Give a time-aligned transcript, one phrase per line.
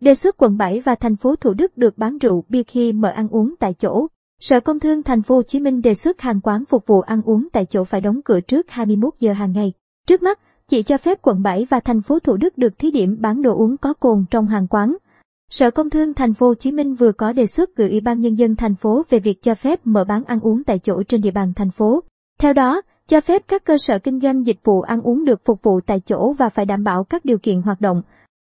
[0.00, 3.08] Đề xuất quận 7 và thành phố Thủ Đức được bán rượu bia khi mở
[3.08, 4.06] ăn uống tại chỗ.
[4.40, 7.22] Sở Công Thương Thành phố Hồ Chí Minh đề xuất hàng quán phục vụ ăn
[7.22, 9.72] uống tại chỗ phải đóng cửa trước 21 giờ hàng ngày.
[10.06, 13.16] Trước mắt, chỉ cho phép quận 7 và thành phố Thủ Đức được thí điểm
[13.20, 14.96] bán đồ uống có cồn trong hàng quán.
[15.50, 18.20] Sở Công Thương Thành phố Hồ Chí Minh vừa có đề xuất gửi Ủy ban
[18.20, 21.20] nhân dân thành phố về việc cho phép mở bán ăn uống tại chỗ trên
[21.20, 22.02] địa bàn thành phố.
[22.40, 25.62] Theo đó, cho phép các cơ sở kinh doanh dịch vụ ăn uống được phục
[25.62, 28.02] vụ tại chỗ và phải đảm bảo các điều kiện hoạt động.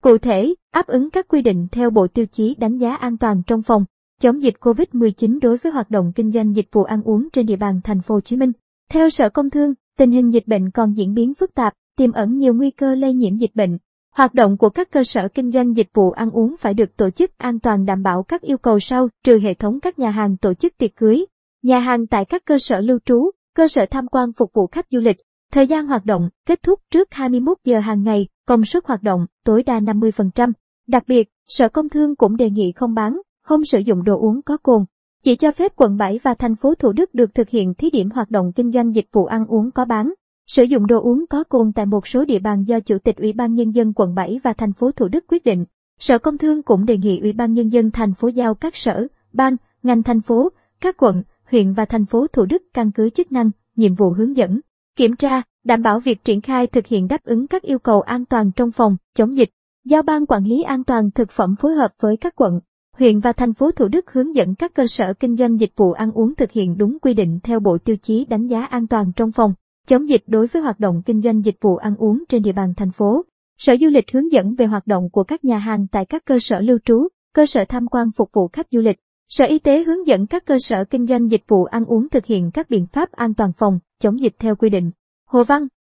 [0.03, 3.41] Cụ thể, áp ứng các quy định theo Bộ Tiêu chí đánh giá an toàn
[3.47, 3.85] trong phòng
[4.21, 7.55] chống dịch COVID-19 đối với hoạt động kinh doanh dịch vụ ăn uống trên địa
[7.55, 8.51] bàn thành phố Hồ Chí Minh.
[8.89, 12.37] Theo Sở Công Thương, tình hình dịch bệnh còn diễn biến phức tạp, tiềm ẩn
[12.37, 13.77] nhiều nguy cơ lây nhiễm dịch bệnh.
[14.15, 17.09] Hoạt động của các cơ sở kinh doanh dịch vụ ăn uống phải được tổ
[17.09, 20.37] chức an toàn đảm bảo các yêu cầu sau, trừ hệ thống các nhà hàng
[20.37, 21.25] tổ chức tiệc cưới,
[21.63, 24.85] nhà hàng tại các cơ sở lưu trú, cơ sở tham quan phục vụ khách
[24.91, 25.17] du lịch.
[25.53, 29.25] Thời gian hoạt động kết thúc trước 21 giờ hàng ngày, công suất hoạt động
[29.43, 30.51] tối đa 50%.
[30.87, 34.41] Đặc biệt, Sở Công Thương cũng đề nghị không bán, không sử dụng đồ uống
[34.41, 34.85] có cồn.
[35.23, 38.09] Chỉ cho phép quận 7 và thành phố Thủ Đức được thực hiện thí điểm
[38.09, 40.13] hoạt động kinh doanh dịch vụ ăn uống có bán.
[40.47, 43.33] Sử dụng đồ uống có cồn tại một số địa bàn do Chủ tịch Ủy
[43.33, 45.65] ban Nhân dân quận 7 và thành phố Thủ Đức quyết định.
[45.99, 49.07] Sở Công Thương cũng đề nghị Ủy ban Nhân dân thành phố giao các sở,
[49.33, 50.49] ban, ngành thành phố,
[50.81, 54.37] các quận, huyện và thành phố Thủ Đức căn cứ chức năng, nhiệm vụ hướng
[54.37, 54.59] dẫn,
[54.97, 58.25] kiểm tra, đảm bảo việc triển khai thực hiện đáp ứng các yêu cầu an
[58.25, 59.49] toàn trong phòng, chống dịch.
[59.85, 62.59] Giao ban quản lý an toàn thực phẩm phối hợp với các quận,
[62.97, 65.91] huyện và thành phố Thủ Đức hướng dẫn các cơ sở kinh doanh dịch vụ
[65.91, 69.11] ăn uống thực hiện đúng quy định theo Bộ Tiêu chí đánh giá an toàn
[69.15, 69.53] trong phòng,
[69.87, 72.73] chống dịch đối với hoạt động kinh doanh dịch vụ ăn uống trên địa bàn
[72.77, 73.25] thành phố.
[73.57, 76.39] Sở Du lịch hướng dẫn về hoạt động của các nhà hàng tại các cơ
[76.39, 78.97] sở lưu trú, cơ sở tham quan phục vụ khách du lịch.
[79.29, 82.25] Sở Y tế hướng dẫn các cơ sở kinh doanh dịch vụ ăn uống thực
[82.25, 84.91] hiện các biện pháp an toàn phòng, chống dịch theo quy định.
[85.25, 85.67] Hồ Văn,